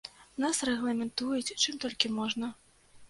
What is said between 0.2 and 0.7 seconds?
Нас